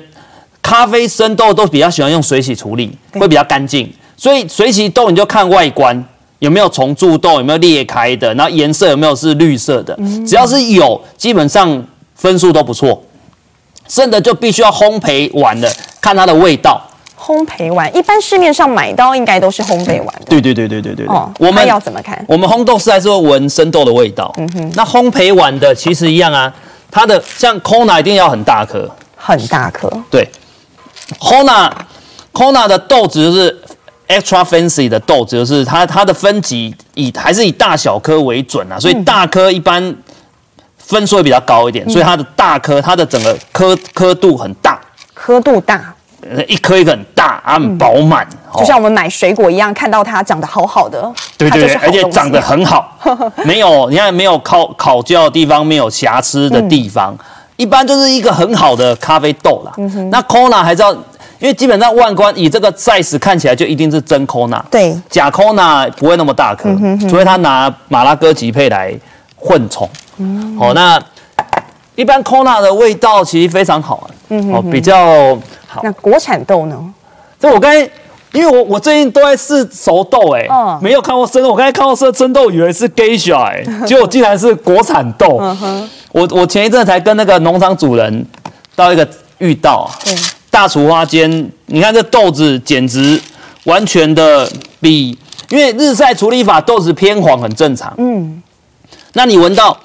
[0.61, 3.91] 咖啡生豆都比较喜欢用水洗处理，会比较干净。
[4.17, 6.05] 所以水洗豆你就看外观
[6.39, 11.83] 有没有虫蛀豆，有没有裂开的，然后颜色有没有是绿色的，只要是有，基本上
[12.15, 13.01] 分数都不错。
[13.87, 16.81] 剩的就必须要烘焙完了，看它的味道。
[17.23, 20.25] 烘焙丸，一般市面上买到应该都是烘焙完的。
[20.27, 21.05] 对对对对对对。
[21.05, 22.25] 哦，我们要怎么看？
[22.27, 24.33] 我们烘豆师还是会闻生豆的味道。
[24.37, 24.71] 嗯哼。
[24.75, 26.51] 那烘焙碗的其实一样啊，
[26.89, 28.89] 它的像 Kona 一定要很大颗。
[29.15, 29.87] 很大颗。
[30.09, 30.27] 对。
[31.19, 31.71] Kona
[32.33, 33.61] Kona 的豆子就是
[34.07, 39.95] extra fancy 的豆子，就是它它的分级以还是以大小颗为准啊，所以大颗一般
[40.77, 44.81] 分数会比较高一点，所以它的大颗它的整个颗颗度很大。
[45.13, 45.93] 颗度大。
[46.47, 52.97] 一颗一个很大，啊，很饱满，就像我们买水果一样，看到它长得好好的，对对对，而且长得很好，
[53.43, 57.15] 没有你看没有烤烤焦的地方，没有瑕疵的地方，
[57.57, 59.71] 一般就是一个很好的咖啡豆啦。
[60.11, 66.69] 那 Kona 还是要，因为基本上外观以这个 size 看起来就一定是真 Kona，对，假 Kona 不会那么大颗，
[67.09, 68.93] 除非他拿马拉哥吉配来
[69.35, 69.89] 混冲。
[70.59, 71.01] 好，那
[71.95, 74.07] 一般 Kona 的味道其实非常好啊，
[74.53, 75.37] 哦，比较。
[75.67, 76.77] 好那国产豆呢？
[77.39, 77.79] 这我刚才，
[78.33, 81.49] 因为我我最近都在试熟豆，哎，嗯，没有看过生豆。
[81.49, 85.37] 我刚才看到生生豆，以为是 Geisha，哎， 结果竟然是国产豆。
[85.39, 88.25] 嗯哼，我我前一阵才跟那个农场主人
[88.75, 90.13] 到一个遇到，对，
[90.49, 93.17] 大厨花间，你看这豆子简直
[93.63, 94.45] 完全的
[94.81, 97.93] 比，因为日晒处理法豆子偏黄很正常。
[97.97, 98.43] 嗯，
[99.13, 99.77] 那你闻到？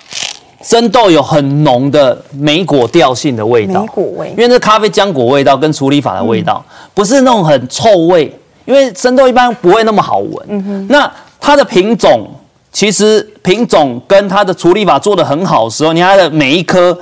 [0.67, 6.61] 生豆有很浓的莓果调性的味道，莓果味，因为这咖啡浆果味道跟处理法的味道，
[6.93, 8.25] 不是那种很臭味，
[8.65, 10.47] 因为生豆一般不会那么好闻。
[10.49, 11.09] 嗯哼，那
[11.41, 12.29] 它的品种
[12.73, 16.99] 其实品种跟它的处理法做得很好的时候，你看它的每一颗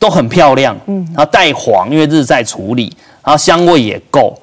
[0.00, 4.36] 都很漂亮，嗯，然后带黄，因为日晒处理，然后香味也够，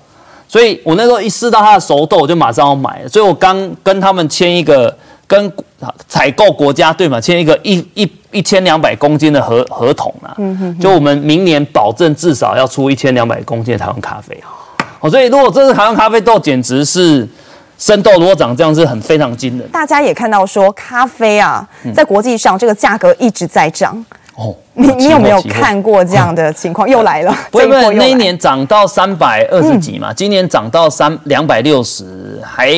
[0.48, 4.96] 所以我那时候一试到它的熟豆，我就马上要买了，所以我刚跟他们签一个。
[5.32, 5.54] 跟
[6.10, 14.38] 采购国家对嘛签一个一一一千两百公斤的合合同啊，嗯哼哼，就我们明年保证至少要出一千两百公斤的台湾咖啡
[15.00, 17.26] 哦，所以如果这是台湾咖啡豆，简直是
[17.78, 19.66] 生豆如果长这样是很非常惊人。
[19.70, 21.66] 大家也看到说咖啡啊，
[21.96, 24.06] 在国际上这个价格一直在涨。
[24.42, 26.88] 哦，你你有没有看过这样的情况？
[26.90, 32.72] 又来了，不是不是，那一年涨到三百二十几嘛，今年涨到三两百六十，还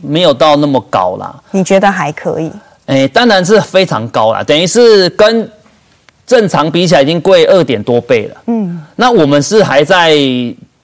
[0.00, 1.34] 没有到那么高啦。
[1.50, 2.50] 你觉得还可以？
[2.86, 5.46] 哎，当然是非常高啦，等于是跟
[6.26, 8.36] 正常比起来已经贵二点多倍了。
[8.46, 10.12] 嗯，那我们是还在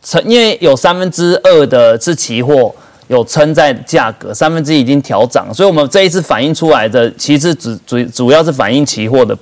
[0.02, 2.74] 撑，因为有三分之二的是期货
[3.08, 9.34] 有撑在价格，三分之一已经调涨，所以我们这一次反映出来的其实主主主要是反映期货的。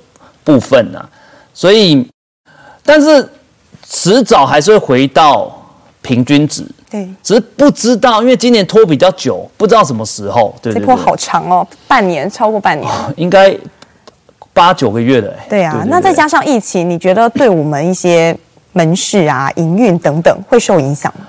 [0.45, 1.09] 部分呢、啊，
[1.53, 2.07] 所以，
[2.83, 3.27] 但是
[3.85, 5.53] 迟早还是会回到
[6.01, 6.65] 平均值。
[6.89, 10.55] 对，只是不知道，因为今年拖比较久，不知道什么时候。
[10.61, 13.57] 对，这波好长哦，半年，超过半年，哦、 应该
[14.53, 15.35] 八九个月的。
[15.49, 18.37] 对啊，那再加上疫情，你觉得对我们一些
[18.73, 21.25] 门市啊、 营运等等会受影响吗？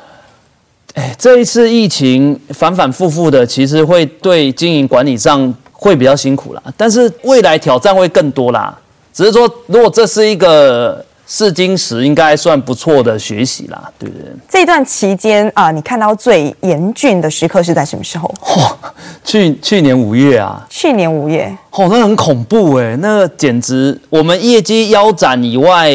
[0.95, 6.63] 哎，这一次疫情反反复复的，其实会对经营管理上会比较辛苦啦。
[6.77, 8.79] 但是未来挑战会更多啦。
[9.17, 14.27] 只是说，如果这是一个试金石，应该算不错的学习啦，对不对？
[14.47, 18.29] 这段期间啊，你看到最严峻的时刻是在什么时候？
[18.43, 18.77] 哦、
[19.25, 25.91] 去去年五月啊，去年五月，哦，那很恐怖哎，那简直我们业绩腰斩以外，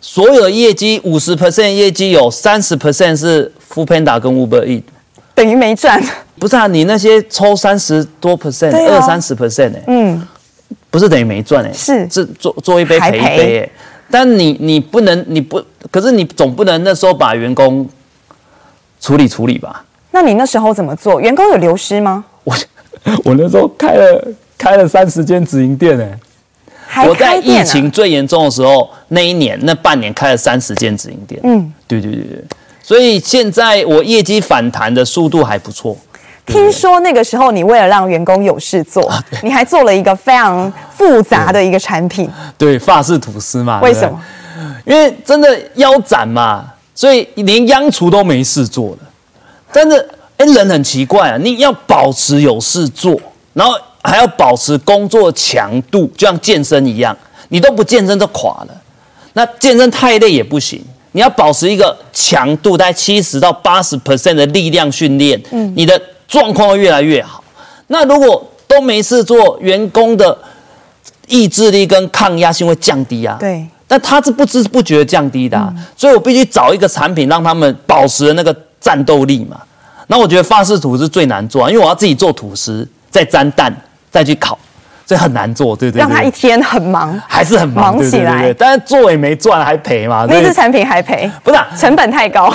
[0.00, 4.84] 所有的业绩五十 percent 业绩有三十 percent 是 Foodpanda 跟 Uber Eats，
[5.34, 6.00] 等于没赚。
[6.38, 10.28] 不是啊，你那些抽三十多 percent，二三十 percent 哎，嗯。
[10.92, 13.72] 不是等于没赚哎、欸，是是做做一杯赔一杯哎、欸，
[14.10, 15.58] 但你你不能你不，
[15.90, 17.88] 可是你总不能那时候把员工
[19.00, 19.82] 处理处理吧？
[20.10, 21.18] 那你那时候怎么做？
[21.18, 22.22] 员工有流失吗？
[22.44, 22.54] 我
[23.24, 24.28] 我那时候开了
[24.58, 26.18] 开了三十间直营店哎、
[26.96, 32.44] 欸，我在疫情最严重的时候那一年那半年开了三十间直营店，嗯，对对对对，
[32.82, 35.96] 所以现在我业绩反弹的速度还不错。
[36.46, 39.10] 听说那个时候，你为了让员工有事做，
[39.42, 42.28] 你还做了一个非常复杂的一个产品。
[42.58, 43.80] 对，法式吐司嘛。
[43.80, 44.20] 为什么？
[44.84, 48.98] 因为真的腰斩嘛，所以连央厨都没事做了。
[49.72, 53.18] 真的，哎，人很奇怪啊，你要保持有事做，
[53.52, 57.16] 然后还要保持工作强度，就像健身一样，
[57.48, 58.68] 你都不健身就垮了。
[59.34, 66.00] 那健身太累也不行，你要保持一个强度，大概七十到八十 percent 的力量训练，嗯，你的
[66.32, 67.44] 状况会越来越好。
[67.88, 70.36] 那如果都没事做，员工的
[71.28, 73.36] 意志力跟抗压性会降低啊。
[73.38, 73.66] 对。
[73.86, 79.60] 但他是不知不觉降低的，啊，嗯、所以我必须找一个产品让他们保持那个战斗力嘛。
[80.06, 83.70] 那我觉得法式吐司最难做，啊，因为我要自己做吐司，再沾蛋，
[84.10, 84.58] 再去烤。
[85.06, 86.00] 这很难做，对对，对。
[86.00, 88.54] 让他一天很忙，还是很忙，忙起来。
[88.58, 90.26] 但是做也没赚，还赔嘛。
[90.28, 91.30] 那支产品还赔？
[91.42, 92.52] 不是、啊，成本太高。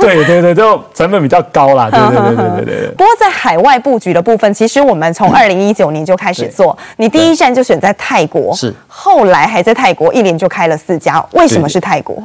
[0.00, 1.90] 对 对对，就成本比较高啦。
[1.90, 2.88] 对对对对对对。
[2.96, 6.76] 不过在海外布局的部分，其实我们从二零一九年就开始做。
[6.96, 8.74] 你第一站就选在泰国，是。
[8.86, 12.22] 后来还在泰国一连就开了四家，为什么是泰国？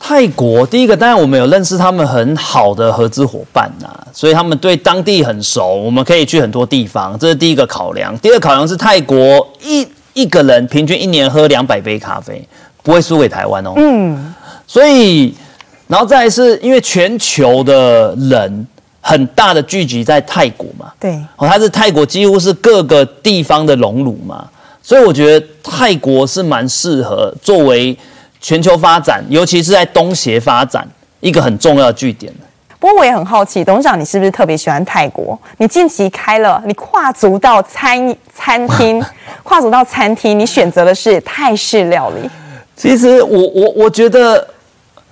[0.00, 8.16] 泰国第一个，当然我们有认识他们很好的合资伙伴呐、啊，所以他们对当地很熟，我们可以去很多地方，这是第一个考量。
[8.20, 12.46] 第二个考量是泰国一一个人平均一年喝两百杯咖啡，
[12.82, 13.72] 不会输给台湾哦。
[13.76, 14.32] 嗯，
[14.66, 15.34] 所以
[15.88, 18.66] 然后再来是因为全球的人
[19.00, 24.48] 很大的聚集在泰国嘛，对，哦，它是泰国几乎是各个地方的熔炉嘛，
[24.80, 27.98] 所以我觉得泰国是蛮适合作为。
[28.40, 30.86] 全球发展，尤其是在东协发展，
[31.20, 32.32] 一个很重要的据点。
[32.78, 35.36] 不过我也很好奇，董事长，你是不是特别喜欢泰国？
[35.56, 39.04] 你近期开了，你跨足到餐餐厅，
[39.42, 42.30] 跨足到餐厅，你选择的是泰式料理。
[42.76, 44.46] 其实我我我觉得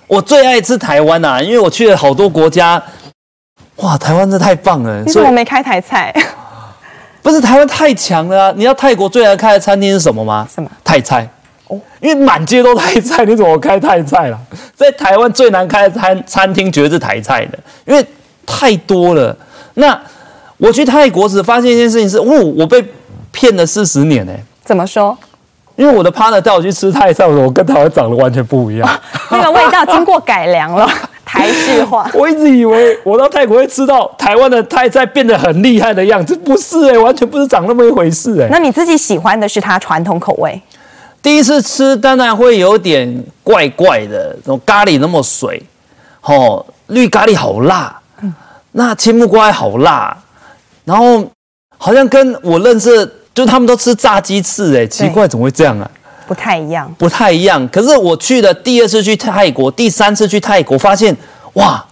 [0.07, 2.81] 我最爱吃台湾啊，因为我去了好多国家。
[3.77, 5.03] 哇，台湾这太棒了！
[5.05, 6.15] 你怎么没开台菜？
[7.21, 8.53] 不是台湾太强了啊！
[8.55, 10.47] 你知道泰国最爱开的餐厅是什么吗？
[10.55, 10.71] 什么？
[10.85, 11.29] 泰菜。
[12.01, 14.39] 因为满街都泰菜，你怎么开泰菜了？
[14.75, 18.05] 在台湾最难开的餐餐厅绝对是台菜的，因为
[18.47, 19.37] 太多了。
[19.75, 19.99] 那
[20.59, 22.85] 我去泰国时发现一件事情是，哦，我被
[23.33, 24.33] 骗了四十年呢。
[24.65, 25.17] 怎么说？
[25.75, 29.01] 因为我的 partner 带我去吃泰菜，我跟台湾长得完全不一样，
[29.31, 30.89] 那个味道经过改良了，
[31.23, 32.11] 台式化。
[32.15, 38.49] 我一直以为我到泰国会吃到台湾的泰菜变得很厉害的样子，不是哎，完全不是长那么一回事哎。
[38.51, 40.59] 那你自己喜欢的是它传统口味？
[41.27, 45.61] 第一次吃当然会有点怪怪的，那种咖喱那么水，
[46.21, 48.01] 哦，绿咖喱好辣，
[48.71, 50.17] 那青木瓜好辣，
[50.85, 51.29] 然后
[51.77, 55.91] 好像跟我认识，就他们都吃炸鸡翅，哎，奇怪，怎么会这样啊？
[56.29, 57.69] 不太一样，不太一样。
[57.71, 61.17] 可是我去了第二次去泰国，第三次去泰国，发现
[61.55, 61.85] 哇，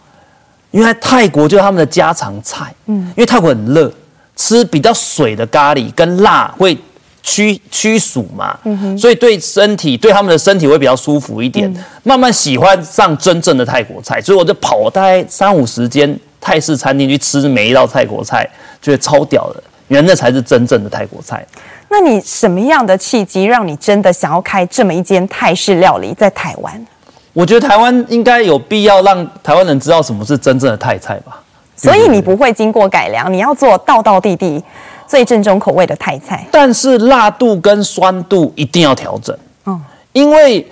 [0.71, 3.93] 原来泰国就是他们的家常菜，嗯，因为泰国很热，
[4.37, 6.79] 吃比较水的咖喱跟辣会。
[7.27, 18.47] 驱驱暑嘛，嗯、所以对身体对他们的身体会比较舒服一点，嗯、慢慢喜欢上真正的泰国菜，所以我就跑大概三五十间泰式餐厅去吃每一道泰国菜，
[18.83, 21.45] 觉得超屌的，原来那才是真正的泰国菜。
[21.89, 26.87] 那你什么样的契机让你真的想要开这么一间泰式料理在台湾？
[27.33, 31.41] 我觉得台湾应该有必要让台湾人知道什么是真正的泰菜吧。
[31.75, 34.63] 所以你不会经过改良，你要做道道地地。
[35.07, 39.37] 最正宗口味的泰菜，但是辣度跟酸度一定要调整。
[39.67, 39.81] 嗯，
[40.13, 40.67] 因为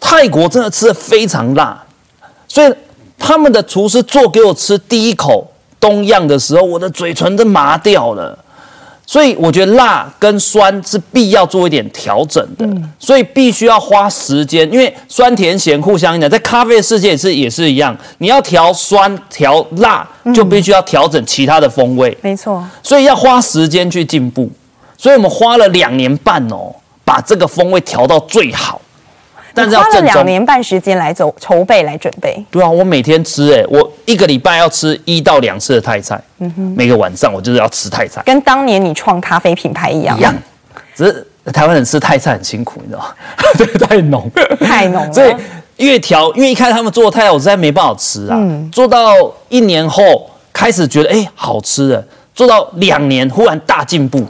[0.00, 1.82] 泰国真的吃的非常辣，
[2.46, 2.74] 所以
[3.18, 8.38] 他们的厨师做给我吃第一口东样的时候，我的嘴唇都麻掉了。
[9.10, 24.50] 所以我觉得辣跟酸是必要做一点调整的，嗯、所以必须要花时间，因为酸甜咸互相影响，在咖啡的世界也是也是一样，你要调酸调辣，就必须要调整其他的风味，没错、嗯，所以要花时间去进步，
[24.98, 26.70] 所以我们花了两年半哦，
[27.02, 28.78] 把这个风味调到最好。
[29.58, 32.42] 但是要花了两年半时间来走筹备来准备。
[32.50, 36.20] 对啊，我每天吃哎，我一个礼拜要吃一到两次的泰菜。
[36.38, 40.16] 嗯哼，每个晚上我就是要吃泰菜，跟当年你创咖啡品牌一样。
[40.16, 40.34] 一样，
[40.94, 43.14] 只是台湾人吃泰菜很辛苦，你知道吗？
[43.58, 45.12] 对，太浓，太浓了。
[45.12, 45.34] 所以
[45.78, 48.36] 越调，因为一开始他们做的泰菜，我实在没办法吃啊。
[48.38, 49.14] 嗯，做到
[49.48, 54.24] 一年后开始觉得哎好吃了，做到两年忽然大进步。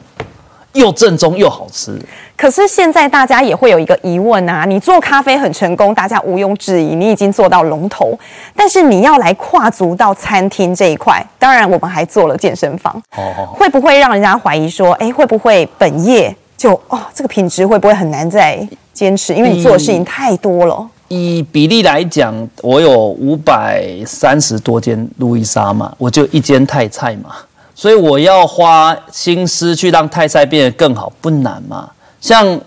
[0.78, 2.00] 又正宗又好吃，
[2.36, 8.16] 可是现在大家也会有一个疑问啊，你做咖啡很成功，大家毋庸置疑，你已经做到龙头，
[8.54, 18.56] 但是你要来跨足到餐厅这一块，当然我们还做了健身房，哦哦会不会让人家怀疑说，哎，会不会本业就哦这个品质会不会很难再
[18.92, 19.34] 坚持？
[19.34, 20.88] 因为你做的事情太多了。
[21.08, 27.30] 以，以比例来讲，我有五百三十多间路易莎嘛，我就一间泰菜嘛。
[27.78, 31.88] 所以我要花心思去让泰菜变得更好，不难嘛？
[32.20, 32.60] 像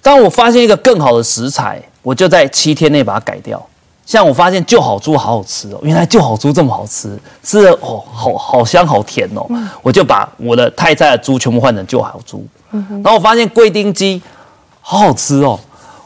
[0.00, 3.62] 当我发现一个更好的食材，我就在七天内把它改掉。
[4.06, 12.42] 像我发现旧好猪好好吃哦，原来旧好猪这么好吃，吃的哦好好香好甜哦，嗯、我就把我的泰菜的猪全部换成旧好猪。
[12.70, 14.22] 嗯、然后我发现贵丁鸡
[14.80, 15.60] 好好吃哦，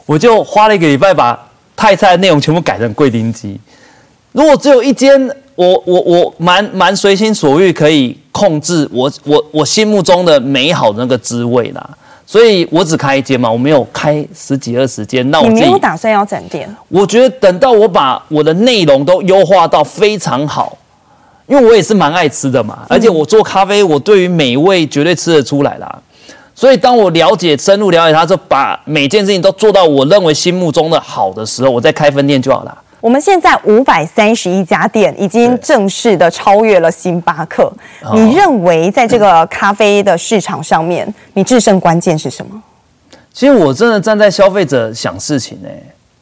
[0.04, 1.38] 我就花了一个礼拜把
[1.76, 3.60] 泰菜的内容全部改成贵丁鸡。
[4.32, 11.90] 如果只有一间，我我我蛮蛮随心所欲，可以控制我我我心目中的美好的那个滋味啦。
[12.26, 15.28] 所以我只开一间嘛，我没有开十几二十间。
[15.32, 16.72] 那我没有打算要整店。
[16.88, 20.78] 我觉得等到我把我的内容都优化到非常好，
[21.48, 25.98] 因为我也是蛮爱吃的嘛，而且我做咖啡，我对于美味绝对吃得出来啦。
[26.54, 32.78] 所以当我了解深入了解它，就把每件事情都做到我认为心目中的好的时候，我再开分店就好了。
[33.00, 37.72] 我们现在五百三十一家店已经正式的超越了星巴克。
[38.14, 42.62] 你认为在这个咖啡的市场上面，你制胜关键是什么？
[43.32, 45.68] 其实我真的站在消费者想事情呢，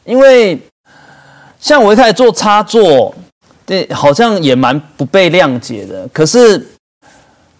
[0.05, 0.57] 因为
[1.59, 3.13] 像我一开始做插座，
[3.65, 6.07] 对，好像也蛮不被谅解的。
[6.13, 6.65] 可是，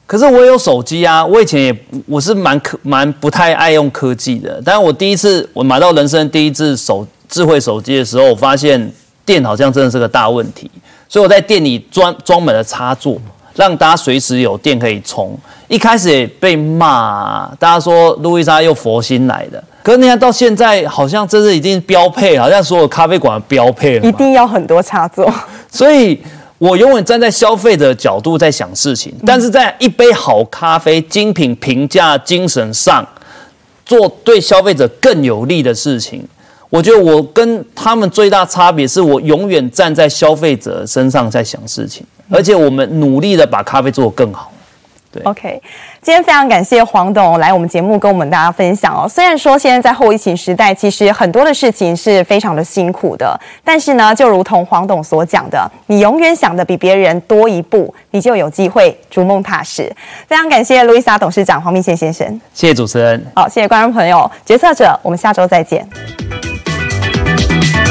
[0.05, 4.61] 可是我有手机啊，我以前也我是蛮科蛮不太爱用科技的。
[4.63, 8.89] 但是我第一次我买到人生第一次手智慧手机的时候，我发现。
[9.29, 10.71] 电好像真的是个大问题，
[11.07, 13.15] 所以我在店里装装满了插座，
[13.53, 15.37] 让大家随时有电可以充。
[15.67, 25.31] 一开始也被骂，大家说路易莎又佛心来的，可是你看到现在，好像这是已经标配，好像所有咖啡馆的标配了，一定要很多插座。
[25.71, 26.19] 所以
[26.57, 33.07] 我永远站在消费者角度在想事情，但是在一杯好咖啡、精品评价、精神上，
[33.85, 36.27] 做对消费者更有利的事情。
[36.69, 44.51] 我觉得我跟他们最大差别是我永远站在消费者身上在想事情，而且我们努力的把咖啡做得更好。
[45.11, 45.59] 对，OK，
[46.03, 49.09] 今天非常感谢黄董来我们节目跟我们大家分享哦。
[49.09, 59.91] 虽然说现在在后疫情时代，其实很多的事情是非常的辛苦的，但是呢，就如同黄董所讲的，你永远想的比别人多一步，你就有机会逐梦踏实。
[60.27, 65.89] 非常感谢路易莎董事长黄明宪先生，谢谢主持人，好，谢谢观众朋友，决策者，我们下周再见。
[67.61, 67.88] Thank you.